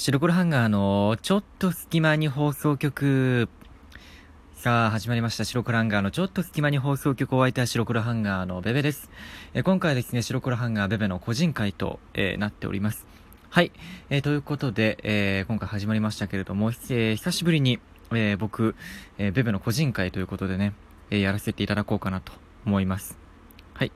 [0.00, 3.48] 白黒ハンガーのちょっと隙間に放送局。
[4.54, 5.44] さあ、始まりました。
[5.44, 9.10] 白黒ハンガーのちょっと隙間に放送局を相手は白黒ハンガーのベベです。
[9.54, 13.08] え今回はですね、白黒ハンガーベベの個人会と、えー、なっております。
[13.50, 13.72] はい。
[14.08, 17.80] えー、ということで、えー、今回始まりましたけれども、えー、久しぶりに、
[18.14, 18.76] え僕、
[19.18, 20.74] えベベの個人会ということでね、
[21.10, 22.32] えやらせていただこうかなと
[22.64, 23.27] 思います。
[23.78, 23.92] はい。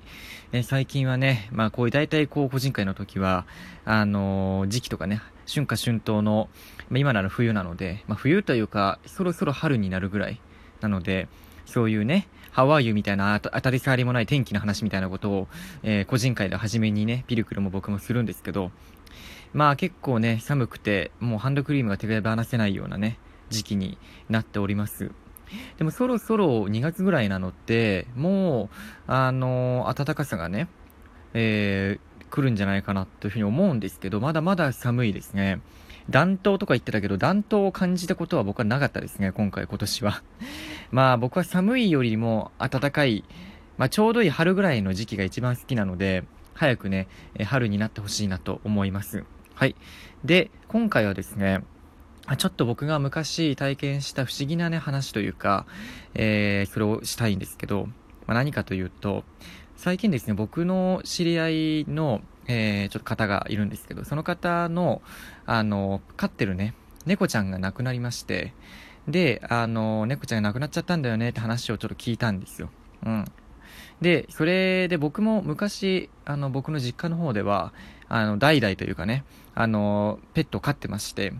[0.53, 3.47] えー、最近はね、まあこういう大体こう個人会の時は、
[3.85, 5.21] あのー、時期とかね、
[5.53, 6.49] 春夏春冬の、
[6.89, 10.41] まあ、今なら冬なので、まあ冬というか、そろそろ春になるぐらい
[10.83, 11.27] なので、
[11.67, 15.49] そういうね、ハワイユみたいな当たり障りもない天気の話みたいなことを、
[15.83, 18.71] えー、個人会で初めにね、ピルクルも僕もするんですけど、
[19.53, 23.19] まあ結構ね、寒くて、もうハンドクリームが手が離せないようなね、
[23.51, 25.11] 時期になっております。
[25.79, 28.69] でもそろそろ2月ぐらいなのって、もう、
[29.07, 30.69] あの暖かさがね、
[31.35, 35.61] えー、来るんじゃないかなというふうに思うんですけど、まだまだ寒いですね。
[36.11, 40.23] 暖冬とか言ってたけど、暖冬を感じたことは僕はなかったですね、今回、今年は。
[40.91, 43.25] まあ僕は寒いよりも暖かい、
[43.79, 47.09] まあちょうどいい春ぐらいの時期が一番好きなので、早くね、
[47.45, 49.25] 春になってほしいなと思います。
[49.55, 49.77] はい。
[50.25, 51.63] で、今回はですね、
[52.37, 55.67] ちょっと僕が昔体験した不思議なね、話というか、
[56.15, 57.87] えー、それをしたいんですけど、
[58.27, 59.25] まあ、何かというと、
[59.77, 65.03] 最近ですね、僕の知り合いの、えー、ちょっと方がいるんですけど、その方の、
[65.47, 66.75] あの、飼ってるね、
[67.07, 68.55] 猫ちゃんが亡くなりまして、
[69.09, 72.71] で、あの、猫ちゃんが亡くなっちゃったんだよねって話をちょっと聞いたんですよ。
[73.05, 73.25] うん。
[74.01, 77.73] で、それで僕も昔、あの、僕の実家の方では、
[78.09, 81.33] あの、代々というかね、あの、ペットを飼ってまして、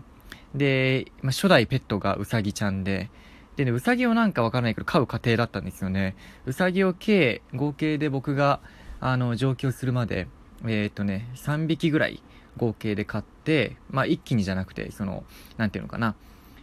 [0.55, 3.09] で、まあ、初代ペットがウサギちゃんで、
[3.55, 6.15] でね、ウサギをなんかわからないけど飼う過程だったんですよね。
[6.45, 8.59] ウサギを計、合計で僕が、
[8.99, 10.27] あの、上京するまで、
[10.63, 12.23] えー、っとね、3匹ぐらい
[12.57, 15.23] 合計で飼って、まあ、一気にじゃなくて、その、
[15.57, 16.15] なんていうのかな、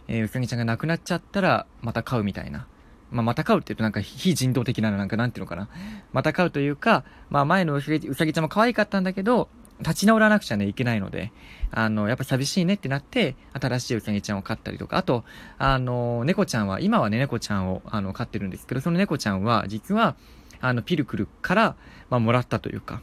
[0.07, 2.67] えー、ウサギちゃんが亡くなっちゃったら、また飼うみたいな。
[3.11, 5.69] まあ、また飼うって言うとなんか非人道的なの、なんかなんていうのかな。
[6.13, 7.99] また飼うというか、まあ、前のウサギ
[8.33, 9.49] ちゃんも可愛かったんだけど、
[9.81, 11.31] 立ち直らなくちゃね、いけないので、
[11.71, 15.23] あの、やっぱ寂しいねってなって、新しいうさぎちゃんを飼ったりとか、あと、
[15.57, 20.15] あの、猫ちゃんは、今はね、猫ちゃんを、あの、飼ってるんですけど、その猫ちゃんは、実は、
[20.59, 21.75] あの、ピルクルから、
[22.09, 23.01] まあ、もらったというか、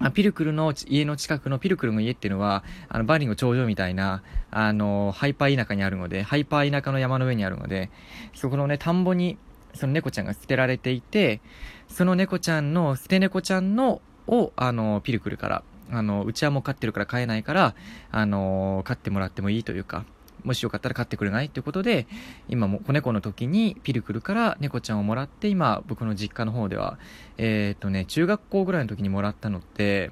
[0.00, 7.90] あピルクルの家の近くのピルクルの家っていうのは、あの、バーリング頂上みたいな、あの、ハイパー田舎にあるので、ハイパー田舎の山の上にあるので、
[8.34, 9.38] そこのね、田んぼに、
[9.72, 11.40] その猫ちゃんが捨てられていて、
[11.88, 17.74] その猫ちゃんの、捨て猫ちゃんの、を、あの、ピルクルから、あの、うちはもう飼ってるから飼えないから、
[18.10, 20.04] あの、飼ってもらってもいいというか、
[20.42, 22.06] もしよかったら飼ってくれないということで、
[22.48, 26.98] 今も子猫の時にピルクルから猫ちゃんをもらって、今僕の実家の方では、
[27.38, 30.10] えー、っとね、中学校ぐらいの時にもらったのって、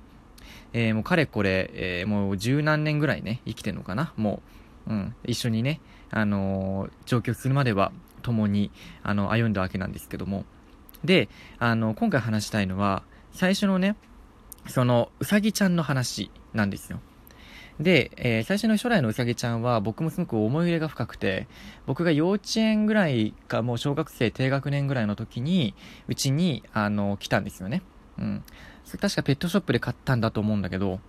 [0.72, 4.42] えー、もうかれこれ、えー、もう十何年ぐらいね、生きてんのかなも
[4.86, 8.70] う、うん、一緒にね、あの上京するまでは共に、
[9.02, 10.44] あの、歩んだわけなんですけども。
[11.04, 11.28] で、
[11.58, 13.02] あの、今回話したいのは、
[13.32, 13.96] 最初のね、
[14.66, 17.00] その、うさぎちゃんの話なんですよ。
[17.80, 21.48] で、えー、最初の初代のうさぎちゃんは僕もすごく思い入れが深くて、
[21.86, 25.74] 僕が幼稚園ぐらいかもう小学生低学年ぐらいの時に、
[26.08, 27.82] うちに、あの、来たんですよね。
[28.18, 28.44] うん。
[29.00, 31.00] 確かペットショップで買ったんだと思うんだけど、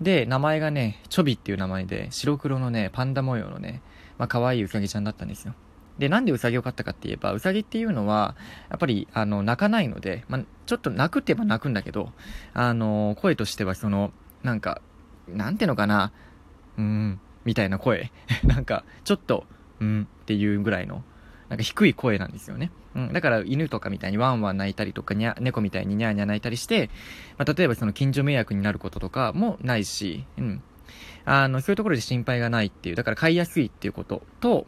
[0.00, 3.82] で、名前がね、チョビっていう名前で、白黒のね、パンダ模様のね、
[4.18, 5.54] まあ可愛いうさぎちゃんだったんですよ。
[6.00, 8.34] で、なんでウサギを飼ったかって言えば、ウサギっていうのは、
[8.70, 12.10] やっぱり、あの、泣かないので、まあ、ちょっと泣くって言えば泣くんだけど、
[12.54, 14.10] あの、声としては、その、
[14.42, 14.80] なんか、
[15.28, 16.12] なんていうのかな、
[16.78, 18.10] うん、みたいな声。
[18.44, 19.46] なんか、ちょっと、
[19.80, 21.04] うんっていうぐらいの、
[21.50, 22.70] なんか低い声なんですよね。
[22.94, 23.12] うん。
[23.12, 26.88] だから犬とかみたいにワンワン泣いたりとか、にゃ、猫みたいにニャーニャー泣いたりして、
[27.36, 30.62] まあ、例えばその近所迷惑になることとかもないし、うん。
[31.24, 34.66] あの、そういうところで心配がないっていう、だから飼いやすいっていうことと、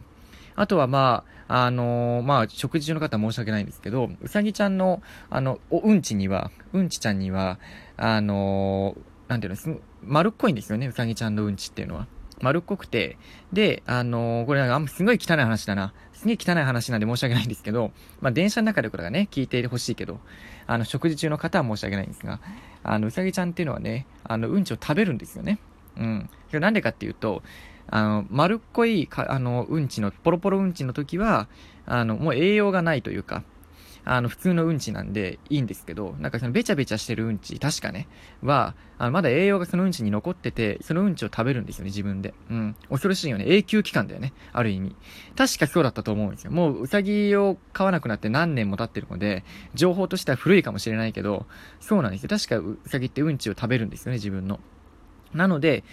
[0.55, 7.59] あとはまあ、あのー、まあ、食事中の方は申し訳ないんですけど、うさぎちゃんの、あの、うんちには、うんちちゃんには、
[7.97, 12.07] あのー、なんていうの、丸っこいんですよね、うさぎちゃんのうんちっていうのは。
[12.41, 13.17] 丸っこくて、
[13.53, 15.93] で、あのー、これなんか、すごい汚い話だな。
[16.23, 17.91] すげえ汚い話なんで申し訳ないんですけど、
[18.21, 20.19] まあ、電車の中でこれがね、聞いてほしいけど、
[20.67, 22.39] あの、食事中の方は申し訳ないんですが、
[22.81, 25.59] あの、うさぎちゃんっていうのはね、あの、うんちを食べるんですよね。
[25.97, 26.29] うん。
[26.53, 27.43] なんでかっていうと、
[27.87, 31.47] あの、丸っこい、あの、うんちの、ポロポロうんちの時は、
[31.85, 33.43] あの、もう栄養がないというか、
[34.05, 38.07] あの、普通のうんちなんでいいんですけど、なんかそのべちゃべちゃしてるうんち、確かね、
[38.41, 42.33] は、あのまだ栄養がそのうんちに残ってて、そのうんちを食べるんですよね、自分で。
[42.49, 42.75] うん。
[42.89, 43.45] 恐ろしいよね。
[43.47, 44.33] 永久期間だよね。
[44.51, 44.95] ある意味。
[45.37, 46.51] 確かそうだったと思うんですよ。
[46.51, 51.45] もう、うさぎを飼わなくなって何年も経ってるので、情報としては古いかもしれないけど、
[51.79, 52.29] そうなんですよ。
[52.29, 54.59] 確かうさぎってうんちを食べるんですよね、自分の。
[55.33, 55.83] なので、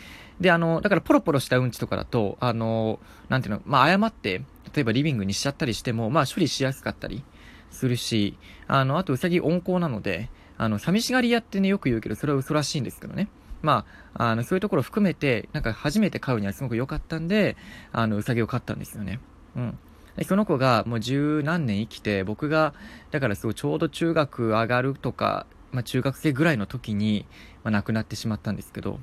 [0.41, 2.99] で、あの、だからポロポロしたうんちとかだと、あの、
[3.29, 4.43] なんていうの、まあ、誤って、
[4.75, 7.23] 例えばリビングにしちゃったりしても、まあ、処理しやすかったり
[7.71, 13.29] するし、あの、あと、うさぎ温厚なので、あの、寂しがり屋ってね、よく言うけど、それは嘘らしいんですけどね。
[13.63, 13.85] ま
[14.15, 17.57] あ、あの、そういうところ含めて、なんか初めて飼うにはすごく良かったんで、
[17.93, 19.21] あの、うさぎを飼ったんですよね。
[19.57, 19.79] うん。
[20.25, 22.75] その子がもう十何年生きて、僕が、
[23.11, 27.27] だからすごいちょうど中学上がるとか、まあ中学生ぐらいの時に、
[27.63, 28.99] まあ亡くなってしまったんですけど、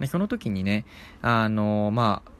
[0.00, 0.84] でその時にね、
[1.22, 2.30] あの、まあ、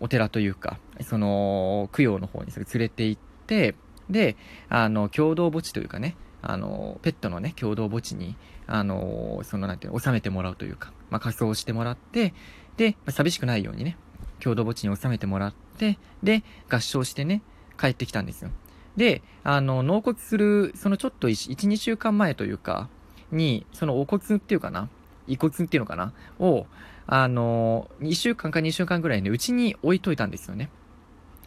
[0.00, 3.74] お寺というか、その、供養の方に連れて行って、
[4.10, 4.36] で、
[4.68, 8.36] あの、共同墓地というかね、あの、ペットのね、共同墓地に、
[8.66, 12.34] あの、その、なんていうの、収めてもらうというか、まあ、仮装してもらって、
[12.76, 13.96] で、寂しくないようにね、
[14.40, 17.42] 共同墓地に収めてもらって、で、合唱してね、
[17.78, 18.50] 帰ってきたんですよ。
[18.96, 22.88] で、あの、納骨する、そのちょっと1、1 2週間前というか、
[23.30, 24.88] に、そのお骨っていうかな、
[25.26, 26.66] 遺骨っていうのかなを、
[27.14, 30.70] あの、1週間か2週間ぐらいね、うちに置いといたんですよね。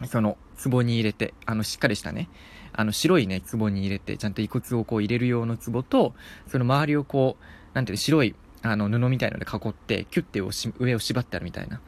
[0.04, 2.28] その、壺に入れて、あの、しっかりしたね、
[2.72, 6.14] あの、白いね、壺に入れて、ちゃんと遺骨をこう入れる用の壺と、
[6.46, 10.40] その周りをこう、なんていうの、白い、あの、布みたいので囲って、キュッて
[10.78, 11.80] 上を縛ってあるみたいな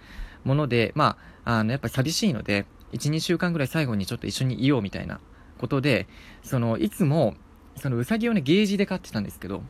[0.43, 5.21] もので、まあ、あの、やっぱ寂しいので、1、2週間ぐらい最後にちょっと一緒にいようみたいな
[5.57, 6.09] ことで、
[6.43, 7.37] その、いつも、
[7.77, 9.63] そのうさぎをね、ゲージで飼ってたんですけど、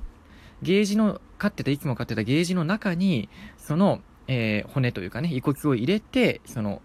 [0.63, 3.29] ゲージの、飼ってた、いつも飼ってたゲージの中に、
[3.59, 6.83] その、えー、骨というかね、遺骨を入れて、その、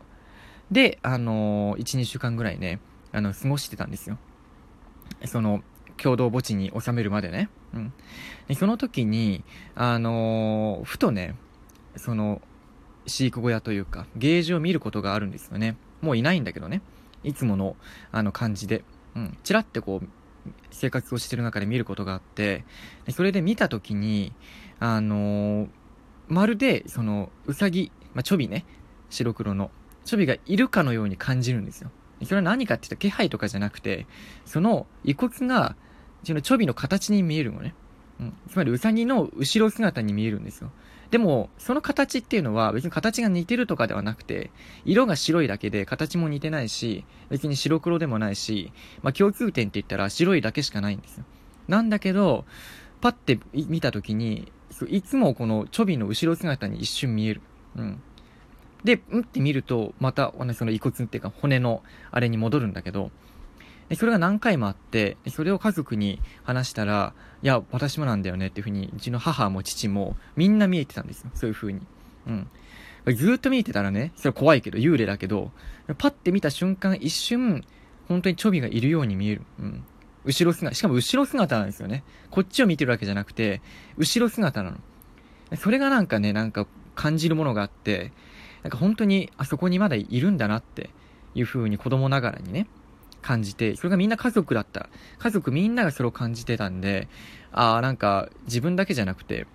[0.72, 2.80] で、あのー、1、2週間ぐらいね、
[3.12, 4.18] あの、過ごしてたんですよ。
[5.26, 5.64] その、
[5.98, 7.50] 共同墓地に収めるまでね。
[7.74, 7.94] うん。
[8.48, 9.44] で、その時に、
[9.76, 11.36] あのー、ふとね、
[11.96, 12.42] その、
[13.06, 15.76] 飼育小屋というか、ゲージを見ることがあるんですよね。
[16.02, 16.82] もういないんだけどね。
[17.24, 17.76] いつもの、
[18.12, 18.84] あの、感じで。
[19.16, 19.38] うん。
[19.44, 20.08] ちらってこう、
[20.74, 22.66] 生活をしてる中で見ることがあって、
[23.12, 24.34] それで見た時に、
[24.80, 25.68] あのー、
[26.28, 28.66] まるで、その、うさぎ、まあ、チョビね、
[29.10, 29.72] 白黒の、
[30.04, 31.92] チョビがいるかのように感じるんですよ。
[32.24, 34.08] それは何かって言ったら気配とかじゃなくて、
[34.46, 35.76] その遺骨が、
[36.24, 37.76] そのチョビの形に見えるのね。
[38.24, 38.34] うん。
[38.50, 40.72] つまりうさぎの後ろ姿に見えるんですよ。
[41.12, 44.50] でも、その形っていうのは別に形が似てるとかではなくて、
[44.84, 48.72] 色が白いだけで形も似てないし、別に白黒でもないし、
[49.04, 51.26] まあ、共通点って言ったら白いだけしかないんですよ。
[51.68, 52.46] なんだけど、
[53.00, 54.52] パッて見た時に、
[54.88, 57.42] いつもこのチョビの後ろ姿に一瞬見える。
[57.76, 58.02] うん。
[58.84, 63.12] で、うんって見ると、また、その遺骨っていうか骨のあれに戻るんだけど、
[63.94, 67.14] で、それが何回もあって、それを家族に話したら、
[67.44, 71.30] いや、私もなんだよねっていうふうに、うちの母も父もみんな見えてたんですよ。
[71.36, 71.80] そういうふうに。
[72.26, 72.48] うん。
[73.16, 75.52] ずっと見えてたらね、それは怖いけど、幽霊だけど、
[76.00, 77.64] パッて見た瞬間、一瞬、
[78.08, 79.44] 本当にチョビがいるように見える。
[79.60, 79.84] うん。
[80.26, 82.04] 後ろ姿、しかも後ろ姿なんですよね。
[82.32, 83.62] こっちを見てるわけじゃなくて、
[83.98, 84.78] 後ろ姿なの。
[85.56, 88.12] それがなんかね、なんか感じるものがあって、
[88.64, 90.90] なんか本当にあそこにまだいるんだなって
[91.36, 92.66] いう風に子供ながらにね、
[93.24, 94.90] 感じて、それがみんな家族だった。
[95.18, 97.08] 家族みんながそれを感じてたんで、
[97.52, 99.48] ああ、なんか自分だけじゃなくて、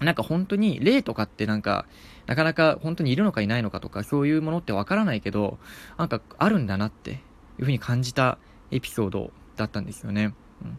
[0.00, 1.86] なんか本当に霊とかってなんか、
[2.26, 5.58] なかなか本当にいるのかいないのかとか、そういうものってわからないけど、
[5.98, 7.20] なんかあるんだなっていう
[7.60, 8.38] 風に感じた
[8.70, 10.34] エピソードだったんですよね。
[10.62, 10.78] うん、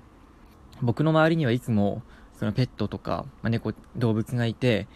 [0.82, 2.02] 僕の周りにはいつも、
[2.38, 4.88] そのペットとか、まあ、猫、動物がいて、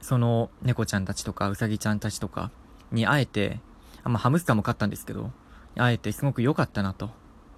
[0.00, 2.50] その猫ちゃんたちとか、うさぎちゃんたちとか
[2.90, 3.60] に会えて、
[4.04, 5.30] あまあ、ハムスターも飼ったんですけど、
[5.76, 7.10] 会えてすごく良かったなと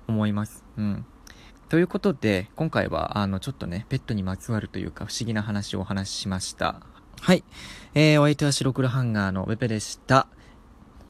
[0.06, 0.64] 思います。
[0.76, 1.06] うん。
[1.68, 6.80] ということで、今回は、あの、ちょっとね、ペットにまつわるというか、不思議な話をお話ししました。
[7.20, 7.42] はい。
[7.94, 10.28] えー、お相手は白黒ハンガーのウェペでした。